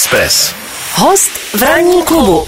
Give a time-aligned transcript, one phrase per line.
[0.00, 0.54] Express.
[0.94, 2.44] Host v ranní klubu.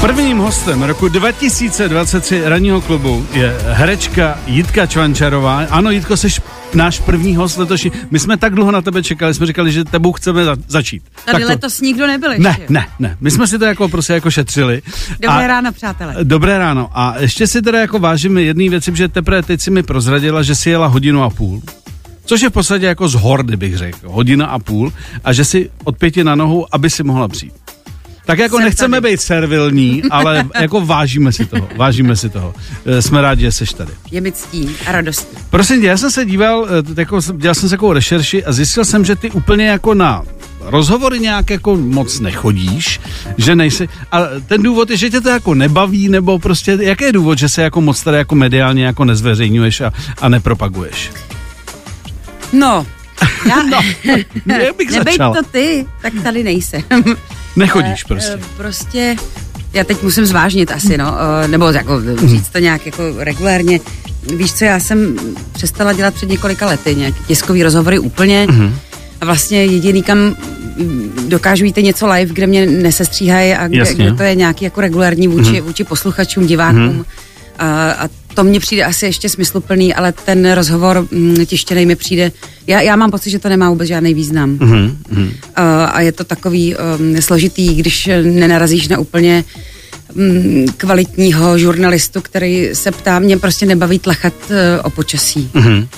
[0.00, 5.66] Prvním hostem roku 2023 ranního klubu je herečka Jitka Čvančarová.
[5.70, 6.28] Ano, Jitko, jsi
[6.74, 7.92] náš první host letošní.
[8.10, 11.02] My jsme tak dlouho na tebe čekali, jsme říkali, že tebou chceme za- začít.
[11.24, 12.42] Tady Tak to- letos nikdo nebyl ještě.
[12.48, 13.16] Ne, ne, ne.
[13.20, 14.82] My jsme si to jako prostě jako šetřili.
[15.20, 16.14] Dobré A- ráno, přátelé.
[16.22, 16.90] Dobré ráno.
[16.94, 20.54] A ještě si teda jako vážím jedné věci, že teprve teď si mi prozradila, že
[20.54, 21.62] si jela hodinu a půl.
[22.24, 23.98] Což je v podstatě jako z hordy, bych řekl.
[24.04, 24.92] Hodina a půl.
[25.24, 27.54] A že si od pěti na nohu, aby si mohla přijít.
[28.26, 29.12] Tak jako Jsem nechceme tady.
[29.12, 31.68] být servilní, ale jako vážíme si toho.
[31.76, 32.54] Vážíme si toho.
[32.86, 33.92] Eh, Jsme rádi, že jsi tady.
[34.10, 35.36] Je mi ctí a radostí.
[35.50, 38.84] Prosím tě, já jsem se díval, eh, jako, dělal jsem se takovou rešerši a zjistil
[38.84, 40.22] jsem, že ty úplně jako na
[40.60, 43.00] rozhovory nějak jako moc nechodíš,
[43.38, 47.12] že nejsi, a ten důvod je, že tě to jako nebaví, nebo prostě, jaký je
[47.12, 51.10] důvod, že se jako moc tady jako mediálně jako nezveřejňuješ a, a nepropaguješ?
[52.58, 52.86] No,
[53.48, 53.78] já, No,
[54.64, 55.34] jak bych nebejt začal?
[55.34, 56.82] to ty, tak tady nejsem.
[57.56, 58.32] Nechodíš Eh, prostě.
[58.32, 59.16] eh, Prostě,
[59.72, 63.80] já teď musím zvážnit asi, no, eh, nebo jako říct to nějak jako regulérně.
[64.36, 65.16] Víš co, já jsem
[65.52, 68.76] přestala dělat před několika lety nějaký tiskový rozhovory úplně Mhm.
[69.20, 70.36] a vlastně jediný, kam
[71.28, 73.94] dokážu jít něco live, kde mě nesestříhají a kde, Jasně.
[73.94, 77.04] kde to je nějaký jako regulární vůči, vůči posluchačům, divákům.
[77.58, 82.32] A, a to mně přijde asi ještě smysluplný, ale ten rozhovor mm, tištěný mi přijde,
[82.66, 84.50] já, já mám pocit, že to nemá vůbec žádný význam.
[84.50, 85.30] Mhm, mhm.
[85.56, 89.44] A, je to takový um, složitý, když nenarazíš na úplně
[90.14, 95.50] um, kvalitního žurnalistu, který se ptá, mě prostě nebaví tlachat uh, o počasí.
[95.54, 95.88] Mhm.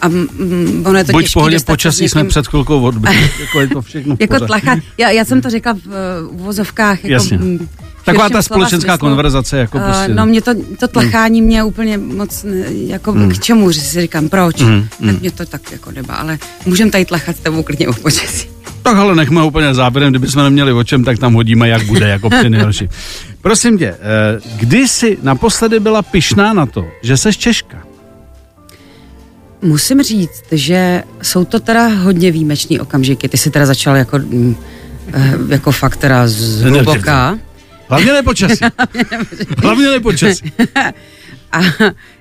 [0.00, 2.46] A mm, ono je to Buď v těžký pohodě se s počasí jsme někým- před
[2.46, 3.30] chvilkou odbyli.
[3.40, 7.04] jako je to všechno v Jako tlachat, já, já jsem to řekla v uh, uvozovkách.
[7.04, 7.38] Jako, Jasně.
[7.38, 9.08] mm, v Taková ta společenská smyslu.
[9.08, 10.14] konverzace, jako Eh, prostě.
[10.14, 12.46] No mě to, to tlachání mě úplně moc,
[12.86, 16.38] jako k čemu, že si říkám, proč, Mm, tak mě to tak jako neba, ale
[16.66, 18.48] můžem tady tlachat s tebou klidně o počasí.
[18.82, 22.30] Tak ale nechme úplně záběrem, kdybychom neměli o čem, tak tam hodíme, jak bude, jako
[22.30, 22.88] při nejhorší.
[23.42, 23.96] Prosím tě, eh,
[24.56, 27.76] kdy jsi naposledy byla pyšná na to, že seš Češka?
[29.62, 33.28] Musím říct, že jsou to teda hodně výjimečný okamžiky.
[33.28, 34.56] Ty jsi teda začal jako, mm,
[35.12, 36.62] eh, jako fakt teda z
[37.90, 38.12] Ne, ne, hluboká.
[38.12, 38.64] Hlavně nepočasí.
[39.62, 40.52] Hlavně nepočasí.
[41.52, 41.60] A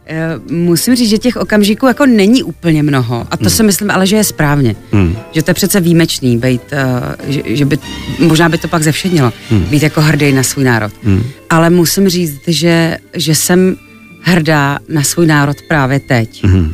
[0.05, 3.27] e, musím říct, že těch okamžiků jako není úplně mnoho.
[3.31, 4.75] A to si myslím ale, že je správně.
[4.91, 5.17] Hmm.
[5.31, 7.77] Že to je přece výjimečný, být, uh, že, že by,
[8.19, 9.61] možná by to pak zevšednilo, hmm.
[9.63, 10.91] být jako hrdý na svůj národ.
[11.03, 11.23] Hmm.
[11.49, 13.75] Ale musím říct, že, že jsem
[14.21, 16.43] hrdá na svůj národ právě teď.
[16.43, 16.73] Hmm.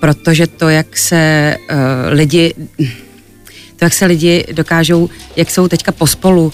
[0.00, 1.76] Protože to, jak se uh,
[2.12, 2.54] lidi
[3.76, 6.52] to, jak se lidi dokážou, jak jsou teďka pospolu uh,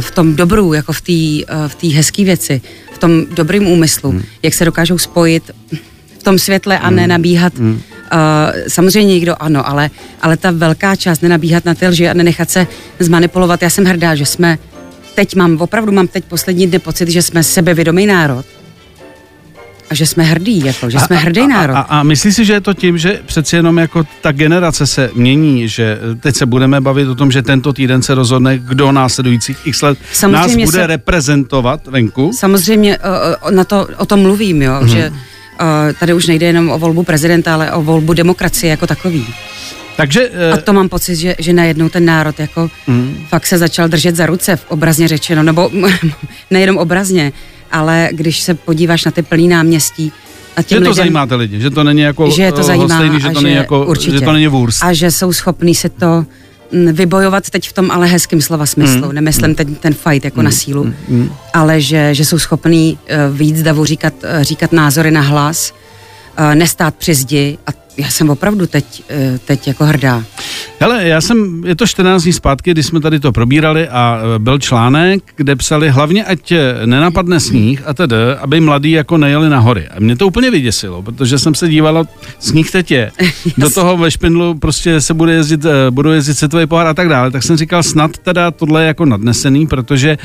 [0.00, 2.60] v tom dobru, jako v té uh, v té hezké věci,
[2.94, 4.22] v tom dobrým úmyslu, hmm.
[4.42, 5.50] jak se dokážou spojit
[6.18, 7.58] v tom světle a nenabíhat.
[7.58, 7.72] Hmm.
[7.72, 7.78] Uh,
[8.68, 9.90] samozřejmě někdo ano, ale,
[10.22, 12.66] ale ta velká část nenabíhat na ty lži a nenechat se
[12.98, 13.62] zmanipulovat.
[13.62, 14.58] Já jsem hrdá, že jsme
[15.14, 18.46] teď mám, opravdu mám teď poslední dny pocit, že jsme sebevědomý národ.
[19.90, 21.74] A že jsme hrdí, jako, že jsme hrdý národ.
[21.74, 24.86] A, a, a myslíš si, že je to tím, že přeci jenom jako ta generace
[24.86, 28.92] se mění, že teď se budeme bavit o tom, že tento týden se rozhodne, kdo
[28.92, 32.32] následujících x let nás bude se- reprezentovat venku?
[32.34, 33.04] Samozřejmě uh,
[33.46, 35.66] uh, na to, o tom mluvím, jo, že uh,
[36.00, 39.26] tady už nejde jenom o volbu prezidenta, ale o volbu demokracie jako takový.
[39.96, 43.58] Takže eh, A to mám pocit, že, že najednou ten národ jako mm, fakt se
[43.58, 45.70] začal držet za ruce, obrazně řečeno, nebo
[46.50, 47.32] nejenom obrazně,
[47.72, 50.12] ale když se podíváš na ty plný náměstí
[50.56, 52.60] a těm že to lidem, zajímá ty lidi, že to není jako že je to
[52.60, 54.18] eh, zajímá hostejný, že to není jako, určitě.
[54.18, 54.84] že to není vůrst.
[54.84, 56.24] a že jsou schopní se to
[56.72, 59.06] mm, vybojovat teď v tom ale hezkým slova smyslu.
[59.06, 59.14] Mm.
[59.14, 60.94] Nemyslím ten, ten fight jako na sílu,
[61.54, 62.98] ale že, že jsou schopní
[63.30, 65.72] uh, víc davu říkat, uh, říkat názory na hlas,
[66.38, 69.02] uh, nestát při zdi a já jsem opravdu teď,
[69.32, 70.24] uh, teď jako hrdá.
[70.82, 74.38] Hele, já jsem, je to 14 dní zpátky, kdy jsme tady to probírali a e,
[74.38, 79.48] byl článek, kde psali hlavně, ať e, nenapadne sníh a tedy, aby mladí jako nejeli
[79.48, 79.88] na hory.
[79.88, 82.04] A mě to úplně vyděsilo, protože jsem se dívala,
[82.38, 83.10] sníh teď je.
[83.58, 87.30] Do toho ve Špindlu prostě se bude jezdit, budou jezdit světový pohár a tak dále.
[87.30, 90.18] Tak jsem říkal, snad teda tohle je jako nadnesený, protože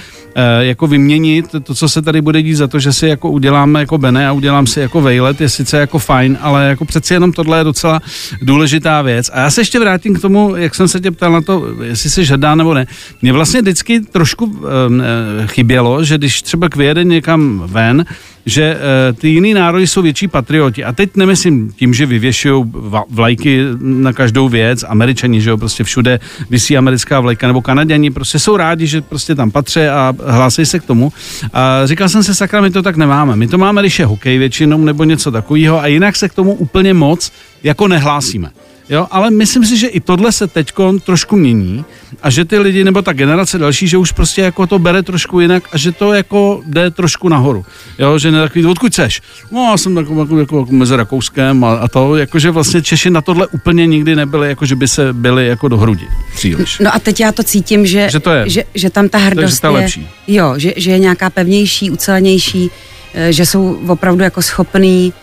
[0.60, 3.98] jako vyměnit to, co se tady bude dít za to, že si jako uděláme jako
[3.98, 7.55] Bene a udělám si jako vejlet, je sice jako fajn, ale jako přeci jenom tohle
[7.58, 8.02] je docela
[8.42, 9.32] důležitá věc.
[9.34, 12.10] A já se ještě vrátím k tomu, jak jsem se tě ptal na to, jestli
[12.10, 12.88] jsi žádá nebo ne.
[13.22, 14.62] Mně vlastně vždycky trošku um,
[15.02, 18.06] eh, chybělo, že když třeba vyjede někam ven,
[18.46, 20.84] že eh, ty jiný národy jsou větší patrioti.
[20.84, 22.66] A teď nemyslím tím, že vyvěšují
[23.10, 26.20] vlajky na každou věc, američani, že jo, prostě všude
[26.50, 30.80] vysí americká vlajka, nebo kanaděni, prostě jsou rádi, že prostě tam patří a hlásí se
[30.80, 31.12] k tomu.
[31.54, 33.36] A říkal jsem se, sakra, my to tak nemáme.
[33.36, 36.54] My to máme, když je hokej většinou, nebo něco takového, a jinak se k tomu
[36.54, 37.32] úplně moc
[37.64, 38.50] jako nehlásíme.
[38.90, 40.72] Jo, ale myslím si, že i tohle se teď
[41.04, 41.86] trošku mění
[42.24, 45.40] a že ty lidi, nebo ta generace další, že už prostě jako to bere trošku
[45.40, 47.66] jinak a že to jako jde trošku nahoru.
[48.00, 49.22] Jo, že ne takový, odkud seš?
[49.52, 53.10] No, já jsem takový jako, jako, jako mezi Rakouskem a, a to, jakože vlastně Češi
[53.10, 56.80] na tohle úplně nikdy nebyli, jako že by se byli jako do hrudi příliš.
[56.80, 59.64] No a teď já to cítím, že, že, to je, že, že tam ta hrdost
[59.64, 60.10] je, lepší.
[60.28, 62.72] Jo, že, že je nějaká pevnější, ucelenější,
[63.14, 65.14] eh, že jsou opravdu jako schopný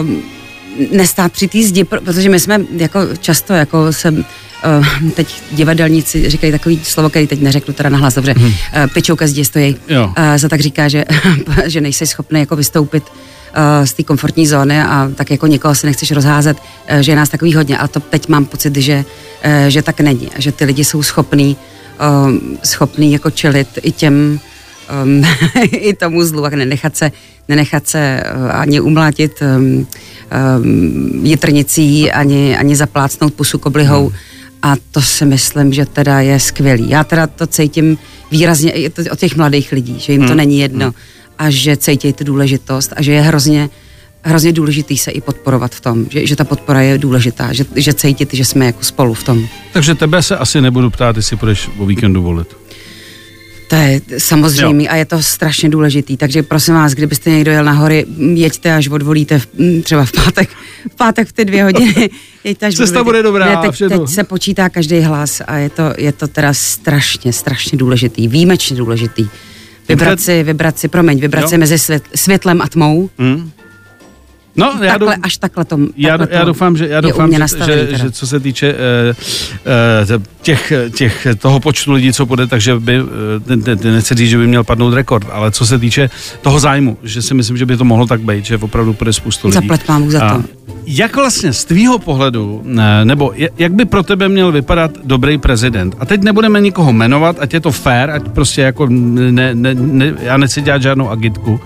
[0.00, 0.22] um,
[0.90, 6.52] nestát při té zdi, protože my jsme jako často, jako jsem uh, teď divadelníci říkají
[6.52, 8.46] takový slovo, který teď neřeknu teda nahlas, dobře, hmm.
[8.46, 8.52] uh,
[8.94, 9.76] pičou ke zdi stojí.
[9.90, 11.04] Uh, za tak říká, že,
[11.66, 13.04] že nejsi schopný jako vystoupit
[13.84, 16.56] z té komfortní zóny a tak jako někoho si nechceš rozházet,
[17.00, 17.78] že je nás takový hodně.
[17.78, 19.04] A to teď mám pocit, že,
[19.68, 20.28] že tak není.
[20.36, 21.56] A že ty lidi jsou schopní
[22.62, 24.40] schopný jako čelit i těm
[25.04, 25.24] um,
[25.72, 27.12] i tomu zlu a nenechat se,
[27.48, 29.86] nenechat se uh, ani umlátit um,
[30.60, 34.08] um, jitrnicí, ani, ani zaplácnout pusu koblihou.
[34.08, 34.16] Hmm.
[34.62, 36.90] A to si myslím, že teda je skvělý.
[36.90, 37.98] Já teda to cítím
[38.30, 40.36] výrazně i od těch mladých lidí, že jim to hmm.
[40.36, 40.94] není jedno hmm.
[41.38, 43.70] a že cítí tu důležitost a že je hrozně
[44.26, 47.94] hrozně důležitý se i podporovat v tom, že, že ta podpora je důležitá, že, že
[47.94, 49.48] cítit, že jsme jako spolu v tom.
[49.72, 52.65] Takže tebe se asi nebudu ptát, jestli půjdeš o víkendu volit.
[53.68, 54.92] To je samozřejmě jo.
[54.92, 58.88] a je to strašně důležitý, takže prosím vás, kdybyste někdo jel na hory, jeďte až
[58.88, 59.46] odvolíte v,
[59.82, 60.48] třeba v pátek,
[60.92, 62.10] v pátek v ty dvě hodiny.
[62.44, 63.46] Jeďte až Cesta bude dobrá.
[63.46, 67.78] Ne, teď, teď se počítá každý hlas a je to, je to teda strašně, strašně
[67.78, 69.28] důležitý, výjimečně důležitý.
[69.88, 71.48] Vybrat si, vybrat si, promiň, vybrat jo.
[71.48, 73.10] si mezi svět, světlem a tmou.
[73.18, 73.50] Hmm
[74.56, 77.88] No, já takhle, do, až takhle to já, já doufám, že, já doufám, že, že,
[77.98, 83.02] že, co se týče uh, uh, těch, těch, toho počtu lidí, co bude, takže by,
[83.02, 83.08] uh,
[83.84, 86.10] nechci říct, že by měl padnout rekord, ale co se týče
[86.42, 89.48] toho zájmu, že si myslím, že by to mohlo tak být, že opravdu bude spoustu
[89.48, 89.54] lidí.
[89.54, 90.44] Zaplet vám za to.
[90.88, 92.62] Jak vlastně z tvýho pohledu,
[93.04, 95.94] nebo jak by pro tebe měl vypadat dobrý prezident?
[95.98, 100.14] A teď nebudeme nikoho jmenovat, ať je to fair, ať prostě jako ne, ne, ne,
[100.20, 101.60] já nechci dělat žádnou agitku.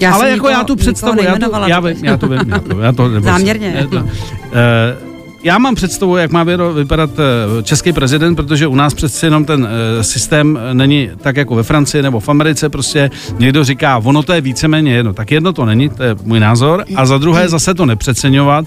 [0.00, 2.60] Já ale jako nikoho, já tu představu, já, tu, já, vím, já to vím, já
[2.60, 3.74] to, já to Záměrně.
[3.78, 5.12] Já, to, uh,
[5.44, 9.68] já mám představu, jak má vypadat eh, český prezident, protože u nás přece jenom ten
[9.70, 14.32] eh, systém není tak jako ve Francii nebo v Americe, prostě někdo říká, ono to
[14.32, 15.12] je víceméně jedno.
[15.12, 16.84] Tak jedno to není, to je můj názor.
[16.96, 18.64] A za druhé zase to nepřeceňovat.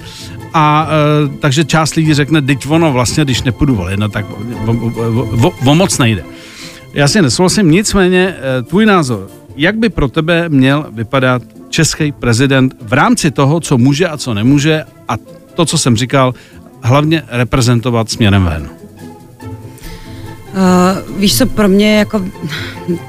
[0.54, 0.88] A
[1.40, 4.26] takže část lidí řekne, teď ono vlastně, když nepůjdu volit, no tak
[4.66, 6.24] o, o, o, o moc nejde.
[6.94, 12.94] Já si nesouhlasím, nicméně tvůj názor, jak by pro tebe měl vypadat český prezident v
[12.94, 15.18] rámci toho, co může a co nemůže a
[15.56, 16.34] to, co jsem říkal,
[16.82, 18.70] hlavně reprezentovat směrem ven?
[20.56, 22.26] Uh, víš co, pro mě jako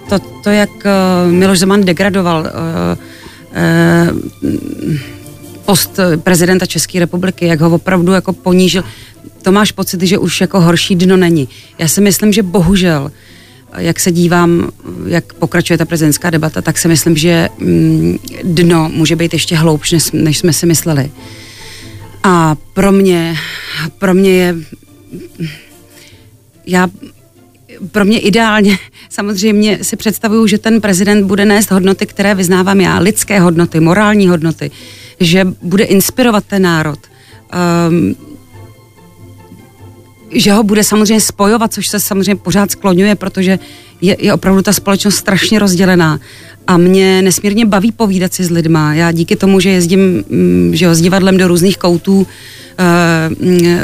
[0.08, 2.47] to, to jak uh, Miloš Zeman degradoval uh,
[4.12, 4.20] uh,
[5.64, 8.85] post prezidenta České republiky, jak ho opravdu jako ponížil,
[9.43, 11.49] to máš pocit, že už jako horší dno není.
[11.79, 13.11] Já si myslím, že bohužel uh,
[13.76, 14.70] jak se dívám,
[15.06, 20.12] jak pokračuje ta prezidentská debata, tak si myslím, že mm, dno může být ještě hloubš,
[20.12, 21.11] než, jsme si mysleli.
[22.23, 23.37] A pro mě,
[23.99, 24.55] pro mě je,
[26.67, 26.88] já,
[27.90, 28.78] pro mě ideálně,
[29.11, 34.29] samozřejmě si představuju, že ten prezident bude nést hodnoty, které vyznávám já, lidské hodnoty, morální
[34.29, 34.70] hodnoty,
[35.20, 36.99] že bude inspirovat ten národ.
[37.88, 38.17] Um,
[40.31, 43.58] že ho bude samozřejmě spojovat, což se samozřejmě pořád skloňuje, protože
[44.00, 46.20] je, je opravdu ta společnost strašně rozdělená.
[46.67, 48.94] A mě nesmírně baví povídat si s lidma.
[48.94, 52.27] Já díky tomu, že jezdím mm, že jo, s divadlem do různých koutů, uh,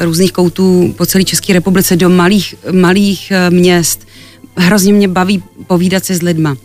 [0.03, 4.09] různých koutů po celé České republice, do malých, malých uh, měst,
[4.57, 6.57] hrozně mě baví povídat si s lidma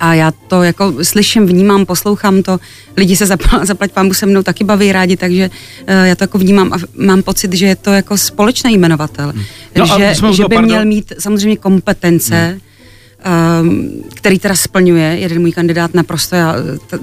[0.00, 2.60] a já to jako slyším, vnímám, poslouchám to,
[2.96, 6.38] lidi se zapl, zaplať pámu se mnou taky baví rádi, takže uh, já to jako
[6.38, 9.44] vnímám a mám pocit, že je to jako společný jmenovatel, hmm.
[9.76, 10.64] no že, že by pardon.
[10.64, 12.60] měl mít samozřejmě kompetence, hmm.
[14.14, 16.54] Který teda splňuje, jeden můj kandidát naprosto, já
[16.86, 16.98] t-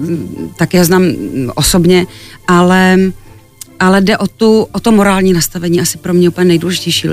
[0.56, 1.02] tak já znám
[1.54, 2.06] osobně,
[2.48, 2.98] ale
[3.82, 7.08] ale jde o, tu, o to morální nastavení, asi pro mě úplně nejdůležitější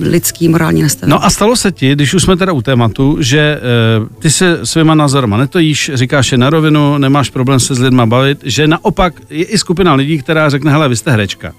[0.00, 1.10] lidský morální nastavení.
[1.10, 3.60] No a stalo se ti, když už jsme teda u tématu, že
[4.00, 8.06] uh, ty se svýma názorama netojíš, říkáš je na rovinu, nemáš problém se s lidma
[8.06, 11.52] bavit, že naopak je i skupina lidí, která řekne, hele, vy jste herečka,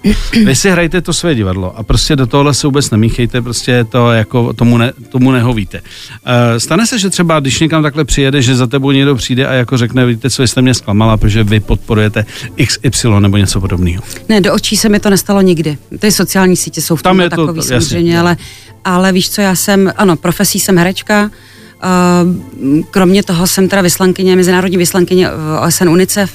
[0.44, 4.12] vy si hrajte to své divadlo a prostě do tohle se vůbec nemíchejte, prostě to
[4.12, 5.80] jako tomu, ne, tomu nehovíte.
[5.80, 9.52] Uh, stane se, že třeba, když někam takhle přijede, že za tebou někdo přijde a
[9.52, 12.24] jako řekne, víte, co jste mě zklamala, protože vy podporujete
[12.66, 14.02] XY nebo něco podobného.
[14.28, 15.78] Ne, do očí se mi to nestalo nikdy.
[15.98, 18.20] Ty sociální sítě jsou v tom Tam takový to, samozřejmě, jasně.
[18.20, 18.36] ale,
[18.84, 24.36] ale víš co, já jsem, ano, profesí jsem herečka, uh, kromě toho jsem teda vyslankyně,
[24.36, 25.28] mezinárodní vyslankyně
[25.66, 26.32] OSN UNICEF,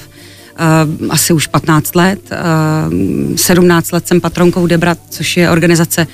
[1.00, 2.20] uh, asi už 15 let.
[2.90, 6.06] Uh, 17 let jsem patronkou Debra, což je organizace,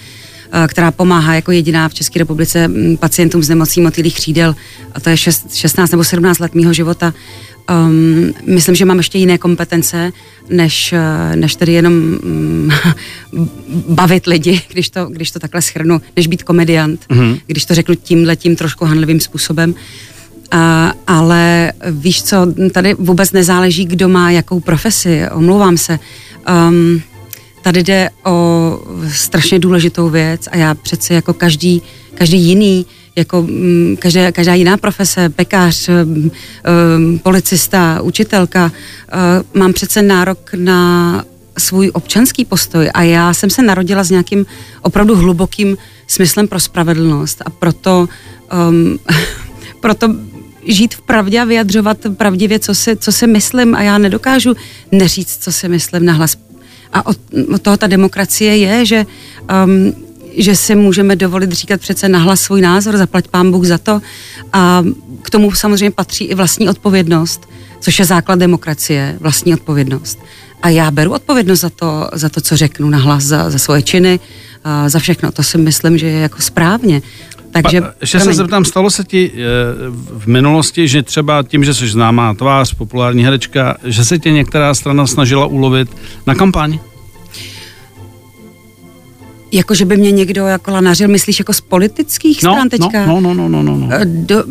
[0.68, 4.56] která pomáhá jako jediná v České republice mm, pacientům s nemocí motýlých křídel.
[4.94, 7.14] A to je 6, 16 nebo 17 let mého života.
[7.70, 10.12] Um, myslím, že mám ještě jiné kompetence,
[10.50, 10.94] než,
[11.34, 12.70] než tedy jenom um,
[13.88, 17.40] bavit lidi, když to, když to takhle schrnu, než být komediant, mm-hmm.
[17.46, 19.74] když to řeknu tímhle tím trošku hanlivým způsobem.
[20.50, 22.36] A, ale víš co,
[22.72, 25.98] tady vůbec nezáleží, kdo má jakou profesi, omlouvám se.
[26.68, 27.02] Um,
[27.62, 31.82] tady jde o strašně důležitou věc a já přece jako každý,
[32.14, 32.86] každý jiný
[33.16, 41.24] jako mm, každá, každá jiná profese, pekař, um, policista, učitelka, uh, mám přece nárok na
[41.58, 44.46] svůj občanský postoj a já jsem se narodila s nějakým
[44.82, 45.76] opravdu hlubokým
[46.06, 48.08] smyslem pro spravedlnost a proto,
[48.68, 48.98] um,
[49.80, 50.14] proto
[50.66, 54.54] žít v pravdě a vyjadřovat pravdivě, co si, co si myslím a já nedokážu
[54.92, 56.36] neříct, co si myslím nahlas.
[56.92, 57.18] A od,
[57.54, 59.06] od toho ta demokracie je, že
[59.64, 59.92] um,
[60.36, 64.00] že si můžeme dovolit říkat přece nahlas svůj názor, zaplať pán Bůh za to.
[64.52, 64.84] A
[65.22, 67.48] k tomu samozřejmě patří i vlastní odpovědnost,
[67.80, 70.18] což je základ demokracie, vlastní odpovědnost.
[70.62, 74.20] A já beru odpovědnost za to, za to co řeknu nahlas, za, za svoje činy,
[74.64, 75.32] a za všechno.
[75.32, 77.02] To si myslím, že je jako správně.
[77.52, 79.38] Takže, pa, ještě se zeptám, stalo se ti e,
[80.18, 84.74] v minulosti, že třeba tím, že jsi známá tvář, populární herečka, že se tě některá
[84.74, 85.88] strana snažila ulovit
[86.26, 86.78] na kampaň?
[89.52, 93.06] Jako, že by mě někdo jako lanařil, myslíš jako z politických no, stran teďka?
[93.06, 93.76] No, no, no, no, no.
[93.76, 93.88] no.
[94.04, 94.44] Do,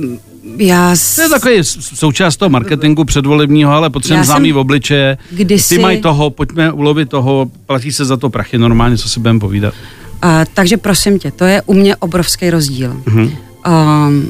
[0.59, 1.15] já s...
[1.15, 5.17] To je takový součást toho marketingu předvolebního, ale potřebujeme známý v obličeje.
[5.31, 5.75] Kdysi...
[5.75, 9.39] Ty mají toho, pojďme ulovit toho, platí se za to prachy normálně, co si budeme
[9.39, 9.73] povídat.
[10.23, 13.01] Uh, takže prosím tě, to je u mě obrovský rozdíl.
[13.05, 13.31] Uh-huh.
[14.07, 14.29] Um,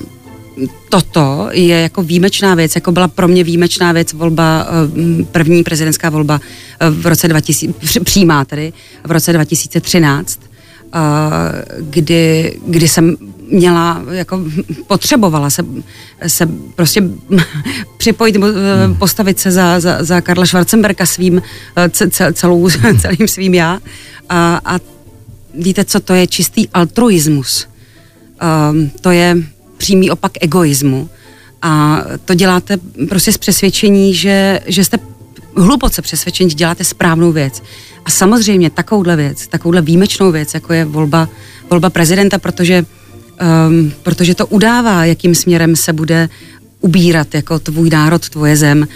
[0.89, 6.09] toto je jako výjimečná věc, jako byla pro mě výjimečná věc volba, eh, první prezidentská
[6.09, 6.41] volba
[6.89, 8.74] v roce 2000, přímá tedy,
[9.05, 10.48] v roce 2013
[11.79, 13.17] kdy, kdy jsem
[13.51, 14.43] měla, jako
[14.88, 15.63] potřebovala se,
[16.27, 17.03] se prostě
[17.98, 18.96] připojit eh, hmm.
[18.96, 21.41] postavit se za, za, za Karla Schwarzenberga svým,
[21.75, 21.89] eh,
[22.34, 22.69] celou,
[23.01, 23.79] celým svým já.
[24.29, 24.79] A, a
[25.53, 27.67] víte, co to je čistý altruismus.
[28.72, 29.38] Um, to je
[29.77, 31.10] přímý opak egoismu.
[31.62, 32.77] A to děláte
[33.10, 34.98] prostě z přesvědčení, že, že jste
[35.63, 37.63] hluboce přesvědčení, že děláte správnou věc.
[38.05, 41.29] A samozřejmě takovouhle věc, takovouhle výjimečnou věc, jako je volba,
[41.69, 42.85] volba prezidenta, protože,
[43.67, 46.29] um, protože to udává, jakým směrem se bude
[46.81, 48.88] ubírat jako tvůj národ, tvoje zem,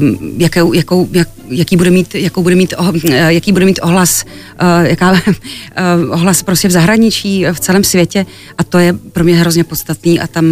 [0.00, 2.92] um, jakou, jakou, jak, jaký bude mít, jakou bude mít, oh,
[3.28, 4.24] jaký bude mít ohlas,
[4.62, 5.18] uh, jaká, uh,
[6.10, 8.26] ohlas prostě v zahraničí, v celém světě
[8.58, 10.44] a to je pro mě hrozně podstatný a tam,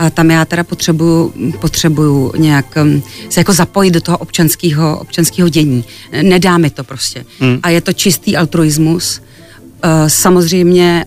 [0.00, 5.48] uh, tam já teda potřebuju, potřebuju nějak um, se jako zapojit do toho občanského, občanského
[5.48, 5.84] dění.
[6.22, 7.24] Nedá mi to prostě.
[7.40, 7.58] Hmm.
[7.62, 9.20] A je to čistý altruismus,
[10.06, 11.04] Samozřejmě,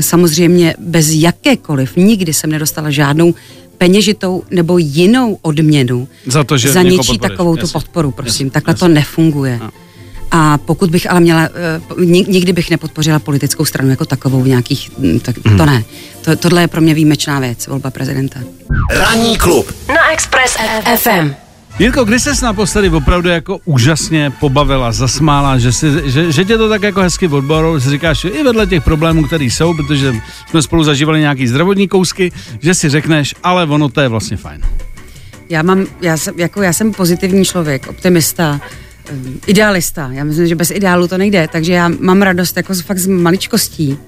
[0.00, 3.34] samozřejmě bez jakékoliv, nikdy jsem nedostala žádnou
[3.82, 8.46] peněžitou nebo jinou odměnu za, to, že za něčí takovou tu podporu, prosím.
[8.46, 8.88] Jasně, Takhle jasně.
[8.88, 9.58] to nefunguje.
[9.62, 9.70] A.
[10.30, 11.80] A pokud bych ale měla, eh,
[12.26, 15.58] nikdy bych nepodpořila politickou stranu jako takovou v nějakých, hm, tak hmm.
[15.58, 15.84] to ne.
[16.24, 18.40] To, tohle je pro mě výjimečná věc, volba prezidenta.
[18.90, 20.56] Ranní klub na Express
[20.96, 21.34] FM.
[21.78, 26.68] Jirko, kdy ses naposledy opravdu jako úžasně pobavila, zasmála, že, si, že, že tě to
[26.68, 30.14] tak jako hezky odboru, že říkáš, že i vedle těch problémů, které jsou, protože
[30.50, 34.60] jsme spolu zažívali nějaký zdravotní kousky, že si řekneš, ale ono to je vlastně fajn.
[35.48, 38.60] Já mám, já jsem, jako já jsem pozitivní člověk, optimista,
[39.10, 39.14] eh,
[39.46, 40.08] idealista.
[40.12, 43.98] Já myslím, že bez ideálu to nejde, takže já mám radost jako fakt z maličkostí.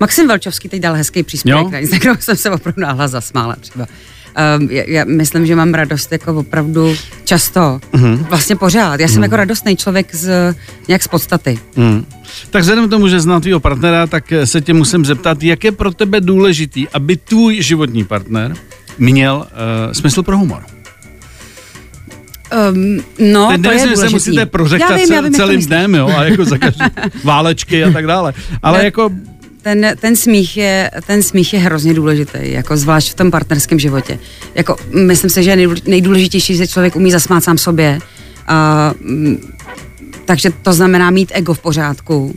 [0.00, 1.66] Maxim Velčovský teď dal hezký příspěvek
[2.04, 3.86] na jsem se opravdu náhla zasmála třeba.
[4.58, 8.26] Um, já, já myslím, že mám radost jako opravdu často, mm-hmm.
[8.28, 9.00] vlastně pořád.
[9.00, 9.22] Já jsem mm.
[9.22, 10.54] jako radostný člověk z,
[10.88, 11.58] nějak z podstaty.
[11.76, 12.06] Mm.
[12.50, 15.72] Tak vzhledem k tomu, že znám tvýho partnera, tak se tě musím zeptat, jak je
[15.72, 18.54] pro tebe důležitý, aby tvůj životní partner
[18.98, 20.62] měl uh, smysl pro humor?
[22.72, 23.00] Um,
[23.32, 23.96] no, Ten to je důležitý.
[23.96, 26.84] se musíte prořektat já vím, já vím, celým dnem, jo, a jako za každý
[27.24, 28.32] válečky a tak dále.
[28.62, 29.10] Ale ne, jako
[29.64, 34.18] ten, ten, smích je, ten smích je hrozně důležitý, jako zvlášť v tom partnerském životě.
[34.54, 37.98] Jako, myslím si, že je nejdůležitější, že člověk umí zasmát sám sobě.
[37.98, 39.34] Uh,
[40.24, 42.24] takže to znamená mít ego v pořádku.
[42.24, 42.34] Uh,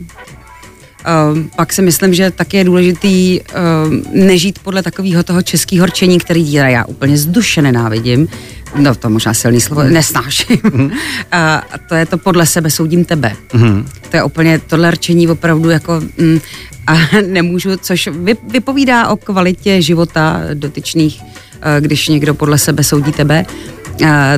[1.56, 6.52] pak si myslím, že taky je důležitý uh, nežít podle takového toho českého horčení, který
[6.52, 8.28] já úplně z duše nenávidím.
[8.76, 10.60] No to možná silný slovo, nesnáším.
[10.72, 10.90] Mm.
[11.32, 13.36] A to je to podle sebe soudím tebe.
[13.52, 13.88] Mm.
[14.10, 16.40] To je úplně tohle rčení opravdu jako mm,
[16.86, 16.96] a
[17.26, 18.08] nemůžu, což
[18.48, 23.46] vypovídá o kvalitě života dotyčných, eh, když někdo podle sebe soudí tebe.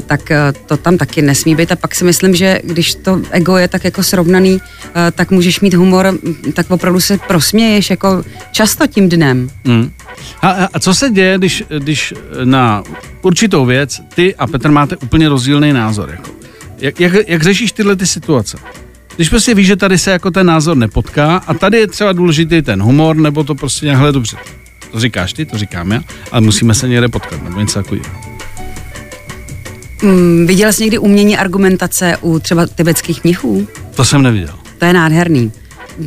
[0.07, 0.33] Tak
[0.67, 1.73] to tam taky nesmí být.
[1.73, 4.61] A pak si myslím, že když to ego je tak jako srovnaný,
[5.12, 6.19] tak můžeš mít humor,
[6.52, 9.50] tak opravdu se prosměješ jako často tím dnem.
[9.67, 9.90] Hmm.
[10.43, 12.14] A, a co se děje, když, když
[12.45, 12.83] na
[13.23, 16.11] určitou věc ty a Petr máte úplně rozdílný názor?
[16.11, 16.31] Jako?
[16.79, 18.59] Jak, jak, jak řešíš tyhle ty situace?
[19.17, 22.62] Když prostě víš, že tady se jako ten názor nepotká a tady je třeba důležitý
[22.62, 24.37] ten humor, nebo to prostě nějakhle dobře.
[24.93, 26.00] To říkáš ty, to říkám já,
[26.33, 28.30] ale musíme se někde potkat, nebo něco takového.
[30.02, 33.69] Mm, viděl jsi někdy umění argumentace u třeba tibetských mnichů?
[33.95, 34.54] To jsem neviděl.
[34.78, 35.52] To je nádherný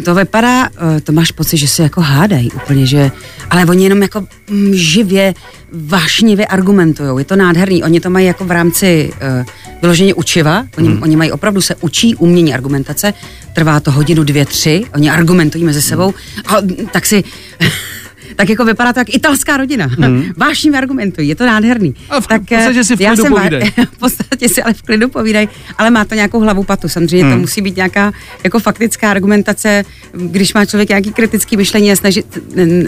[0.06, 3.12] to vypadá, eh, to máš pocit, že se jako hádají úplně, že,
[3.50, 5.34] ale oni jenom jako mm, živě,
[5.74, 7.10] vášnivě argumentují.
[7.18, 7.84] Je to nádherný.
[7.84, 9.46] Oni to mají jako v rámci uh,
[9.82, 10.66] vyloženě učiva.
[10.78, 11.04] Oni, hmm.
[11.04, 13.14] oni mají opravdu se učí umění argumentace.
[13.54, 14.86] Trvá to hodinu, dvě, tři.
[14.94, 16.14] Oni argumentují mezi sebou.
[16.46, 16.56] A
[16.92, 17.24] tak si
[18.36, 19.90] tak jako vypadá to jak italská rodina.
[20.04, 20.24] Hmm.
[20.38, 21.96] Vášnivě argumentují, je to nádherný.
[22.10, 23.72] A v, tak, v podstatě si v klidu povídej.
[23.92, 26.90] v podstatě si ale v klidu povídají, ale má to nějakou hlavu patu.
[26.90, 27.34] Samozřejmě hmm.
[27.34, 28.12] to musí být nějaká
[28.44, 32.40] jako faktická argumentace, když má člověk nějaký kritický myšlení a snažit,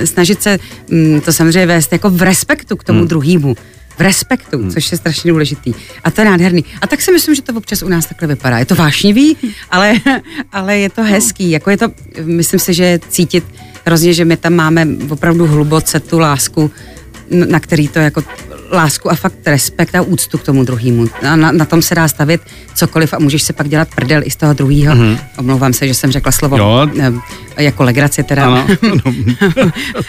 [0.06, 0.60] snažit se
[0.90, 3.08] mm, to samozřejmě vést jako v respektu k tomu hmm.
[3.08, 3.56] druhému
[3.98, 4.72] v respektu, hmm.
[4.72, 5.74] což je strašně důležitý.
[6.04, 6.66] A to je nádherný.
[6.82, 8.60] A tak si myslím, že to občas u nás takhle vypadá.
[8.60, 9.38] Je to vášnivý,
[9.72, 9.94] ale,
[10.52, 11.52] ale je to hezký.
[11.52, 11.88] Jako je to,
[12.24, 13.44] myslím si, že cítit
[13.86, 16.72] hrozně, že my tam máme opravdu hluboce tu lásku,
[17.30, 18.24] na který to jako
[18.72, 21.08] lásku a fakt respekt a úctu k tomu druhému.
[21.24, 22.42] Na, na tom se dá stavit
[22.76, 24.96] cokoliv a můžeš se pak dělat prdel i z toho druhého.
[24.96, 25.20] Mm-hmm.
[25.38, 26.90] Omlouvám se, že jsem řekla slovo jo.
[27.58, 28.46] Jako legraci teda.
[28.46, 28.68] Ano.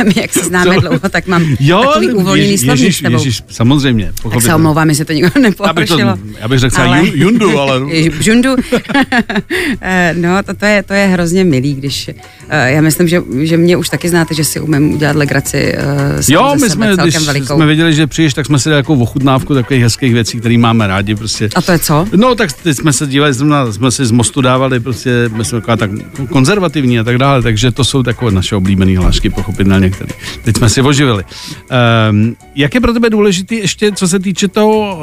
[0.05, 0.81] My jak se známe Co?
[0.81, 3.17] dlouho, tak mám jo, takový uvolněný slovník s tebou.
[3.17, 4.13] Ježiš, samozřejmě.
[4.31, 5.99] Tak se omlouvám, jestli to někdo nepohoršilo.
[6.01, 7.03] Já bych, to, já bych řekl ale...
[7.15, 7.81] Jundu, ale...
[8.21, 8.57] Jundu.
[9.81, 12.11] Eh, no, to, to, je, to je hrozně milý, když...
[12.49, 15.75] Eh, já myslím, že, že mě už taky znáte, že si umím udělat legraci
[16.29, 17.55] Jo, my jsme, když velikou.
[17.55, 20.87] jsme věděli, že přijdeš, tak jsme si dali jako ochutnávku takových hezkých věcí, které máme
[20.87, 21.15] rádi.
[21.15, 21.49] Prostě.
[21.55, 22.07] A to je co?
[22.17, 25.61] No, tak teď jsme se dívali, zrovna jsme si z mostu dávali, prostě my jsme
[25.61, 25.91] taková tak
[26.31, 30.13] konzervativní a tak dále, takže to jsou takové naše oblíbené hlášky, pochopitelně, které
[30.45, 31.25] teď jsme si oživili.
[32.11, 34.99] Um, jak je pro tebe důležité ještě, co se týče toho,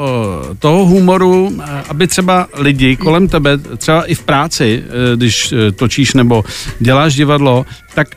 [0.50, 5.54] eh, toho humoru, eh, aby třeba lidi kolem tebe, třeba i v práci, eh, když
[5.76, 6.44] točíš nebo
[6.80, 8.08] děláš divadlo, tak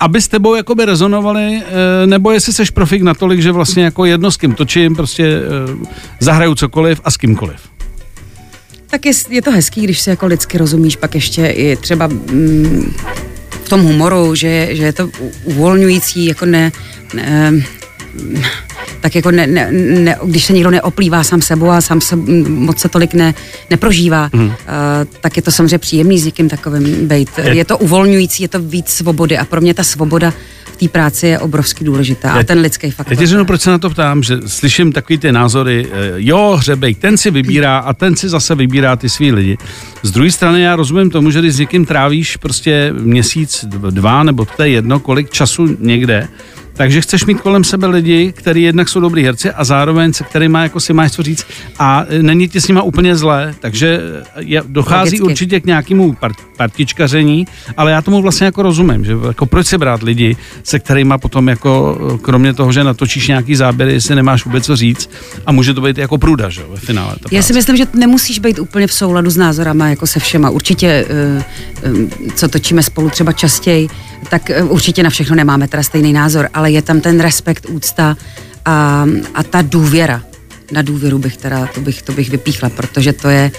[0.00, 1.62] aby s tebou jakoby rezonovali,
[2.06, 5.40] nebo jestli seš profik natolik, že vlastně jako jedno s kým točím, prostě
[6.20, 7.60] zahraju cokoliv a s kýmkoliv
[8.90, 12.94] tak je, je to hezký, když si jako lidsky rozumíš, pak ještě i třeba mm,
[13.66, 15.10] v tom humoru, že, že je to
[15.44, 16.72] uvolňující, jako ne,
[17.14, 17.52] ne
[19.06, 22.16] tak jako ne, ne, ne, když se někdo neoplývá sám sebou a sám se
[22.48, 23.34] moc se tolik ne,
[23.70, 24.46] neprožívá, mm.
[24.46, 24.52] uh,
[25.20, 27.30] tak je to samozřejmě příjemný s někým takovým být.
[27.38, 30.32] Je, je to uvolňující, je to víc svobody a pro mě ta svoboda
[30.76, 33.12] té práci je obrovsky důležitá a ten lidský faktor.
[33.12, 36.56] Já ti řeknu, proč se na to ptám, že slyším takový ty názory, eh, jo,
[36.58, 39.58] hřebej, ten si vybírá a ten si zase vybírá ty svý lidi.
[40.02, 44.44] Z druhé strany já rozumím tomu, že když s někým trávíš prostě měsíc, dva, nebo
[44.56, 46.28] to je jedno, kolik času někde,
[46.76, 50.58] takže chceš mít kolem sebe lidi, kteří jednak jsou dobrý herci a zároveň se kterými
[50.62, 51.46] jako si máš co říct
[51.78, 54.00] a není ti s nima úplně zlé, takže
[54.38, 55.22] je, dochází Logicky.
[55.22, 59.78] určitě k nějakému part, partičkaření, ale já tomu vlastně jako rozumím, že jako proč si
[59.78, 64.64] brát lidi, se kterými potom jako kromě toho, že natočíš nějaký záběry, jestli nemáš vůbec
[64.64, 65.10] co říct
[65.46, 67.16] a může to být jako průda, že ve finále.
[67.30, 70.50] Já si myslím, že nemusíš být úplně v souladu s názorama jako se všema.
[70.50, 71.06] Určitě,
[71.84, 73.88] uh, um, co točíme spolu třeba častěji,
[74.30, 78.16] tak uh, určitě na všechno nemáme teda stejný názor, ale je tam ten respekt, úcta
[78.64, 80.22] a, a ta důvěra
[80.72, 83.50] na důvěru bych teda, to bych, to bych vypíchla, protože to je,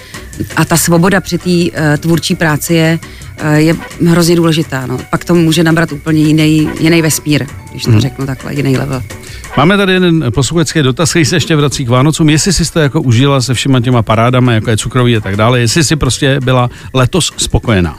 [0.56, 2.98] a ta svoboda při té uh, tvůrčí práci je,
[3.42, 3.74] uh, je
[4.06, 4.98] hrozně důležitá, no.
[5.10, 8.00] Pak to může nabrat úplně jiný, jiný vesmír, když to hmm.
[8.00, 9.02] řeknu takhle, jiný level.
[9.58, 12.28] Máme tady jeden posluchačský dotaz, který se ještě vrací k Vánocům.
[12.28, 15.60] Jestli jsi to jako užila se všema těma parádama, jako je cukroví a tak dále,
[15.60, 17.98] jestli jsi prostě byla letos spokojená.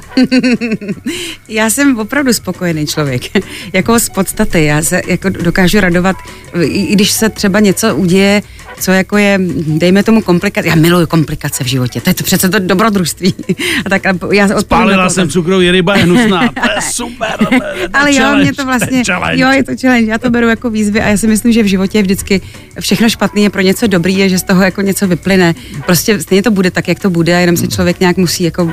[1.48, 3.22] já jsem opravdu spokojený člověk.
[3.74, 4.65] jako z podstaty.
[4.65, 6.15] Já se jako dokážu radovat,
[6.62, 8.41] i když se třeba něco uděje,
[8.80, 10.67] co jako je, dejme tomu komplikace.
[10.67, 12.02] Já miluju komplikace v životě.
[12.02, 13.34] To je to přece to dobrodružství.
[13.86, 16.48] a tak já Spálila jsem cukroví ryba, je hnusná.
[16.48, 17.48] To je super.
[17.93, 20.12] Ale jo, mě to vlastně, jo, je to challenge.
[20.12, 22.42] Já to beru jako výzvy a já si myslím, že v životě je vždycky
[22.80, 25.56] všechno špatný je pro něco dobrý, je, že z toho jako něco vyplyne.
[25.86, 28.64] Prostě stejně to bude tak, jak to bude a jenom se člověk nějak musí jako
[28.64, 28.72] uh,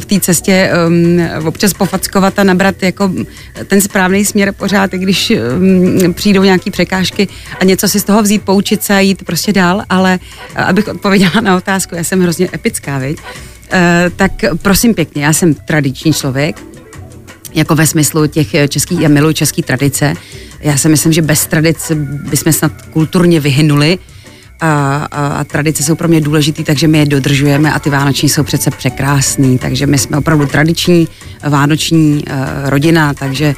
[0.00, 3.12] v té cestě um, občas pofackovat a nabrat jako
[3.66, 7.28] ten správný směr pořád, i když um, přijdou nějaké překážky
[7.60, 10.18] a něco si z toho vzít, poučit se a jít prostě dál, ale
[10.58, 13.18] uh, abych odpověděla na otázku, já jsem hrozně epická, viď?
[13.18, 13.74] Uh,
[14.16, 16.56] tak prosím pěkně, já jsem tradiční člověk,
[17.54, 20.14] jako ve smyslu těch českých, já miluji české tradice.
[20.60, 21.92] Já si myslím, že bez tradic
[22.30, 23.98] bychom snad kulturně vyhynuli
[24.60, 28.28] a, a, a tradice jsou pro mě důležitý, takže my je dodržujeme a ty vánoční
[28.28, 31.08] jsou přece překrásný, takže my jsme opravdu tradiční
[31.48, 32.34] vánoční uh,
[32.70, 33.54] rodina, takže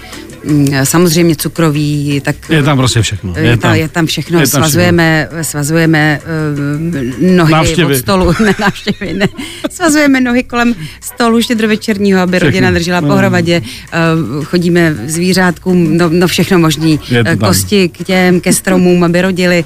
[0.84, 2.36] samozřejmě cukroví, tak...
[2.48, 3.34] Je tam prostě všechno.
[3.36, 5.44] Je, je, tam, je tam všechno, je tam svazujeme, všechno.
[5.44, 6.20] svazujeme
[7.20, 7.94] uh, nohy návštěvy.
[7.94, 9.28] od stolu, ne návštěvy, ne,
[9.70, 12.46] svazujeme nohy kolem stolu štědrovečerního, aby všechno.
[12.46, 13.08] rodina držela no.
[13.08, 13.62] pohromadě,
[14.38, 17.00] uh, chodíme zvířátkům, no, no všechno možný,
[17.44, 19.64] kosti k těm, ke stromům, aby rodili,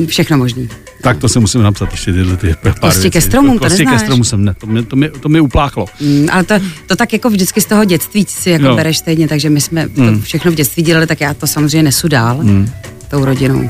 [0.00, 0.68] uh, všechno možný.
[1.02, 3.10] Tak to si musím napsat ještě tyhle ty pár Kosti věcí.
[3.10, 5.86] ke stromům, to Kosti ke stromům jsem ne, to mě, to mě, to mě upláchlo.
[6.00, 6.54] Mm, ale to,
[6.86, 8.76] to tak jako vždycky z toho dětství si jako no.
[8.76, 10.18] bereš stejně, takže my jsme mm.
[10.18, 12.38] to všechno v dětství dělali, tak já to samozřejmě nesu dál.
[12.42, 12.68] Mm
[13.10, 13.58] tou rodinou.
[13.58, 13.68] Uh,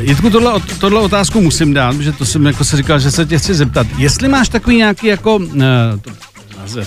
[0.00, 3.38] Jitku, tohle, tohle otázku musím dát, protože to jsem jako se říkal, že se tě
[3.38, 3.86] chci zeptat.
[3.96, 5.38] Jestli máš takový nějaký jako,
[6.02, 6.10] to,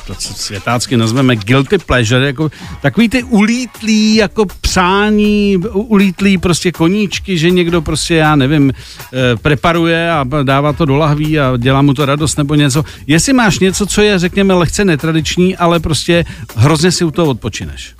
[0.08, 7.50] to světácky nazveme guilty pleasure, jako takový ty ulítlý jako přání, ulítlý prostě koníčky, že
[7.50, 12.06] někdo prostě, já nevím, eh, preparuje a dává to do lahví a dělá mu to
[12.06, 12.86] radost nebo něco.
[13.08, 17.94] Jestli máš něco, co je, řekněme, lehce netradiční, ale prostě hrozně si u toho odpočineš.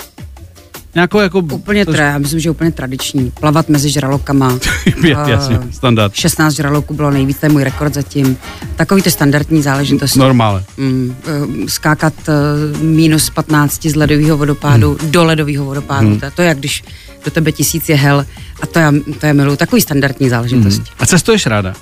[0.96, 1.40] Nějakou jako...
[1.40, 3.32] Úplně tra, já myslím, že úplně tradiční.
[3.40, 4.60] Plavat mezi žralokama.
[5.28, 6.16] Jasně, standard.
[6.16, 8.38] 16 žraloků bylo nejvíc, to je můj rekord zatím.
[8.76, 10.20] Takový ty standardní záležitosti.
[10.20, 10.64] Normále.
[10.78, 15.12] Mm, eh, skákat uh, minus 15 z ledového vodopádu hmm.
[15.12, 16.08] do ledového vodopádu.
[16.08, 16.20] Hmm.
[16.20, 16.84] To, to je jak když
[17.26, 18.26] do tebe tisíc je hel
[18.62, 19.56] a to, já, to je milu.
[19.56, 20.80] Takový standardní záležitosti.
[20.80, 20.98] Hmm.
[21.00, 21.74] A cestuješ ráda?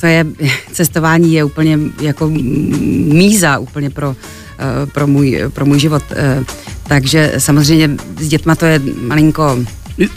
[0.00, 0.26] To je,
[0.72, 4.16] cestování je úplně jako míza úplně pro,
[4.58, 6.02] eh, pro, můj, pro můj život.
[6.88, 7.90] Takže samozřejmě
[8.20, 9.58] s dětma to je malinko...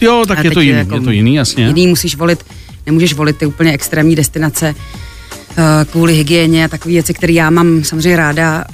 [0.01, 1.67] Jo, tak je to jiný, jako je to jiný, jasně.
[1.67, 2.45] Jiný musíš volit,
[2.86, 4.75] nemůžeš volit ty úplně extrémní destinace,
[5.58, 8.65] eh, kvůli hygieně a takové věci, které já mám samozřejmě ráda,